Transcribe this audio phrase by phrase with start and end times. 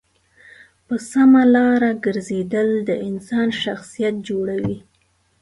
[0.85, 4.77] په سمه لاره گرځېدل د انسان شخصیت جوړوي.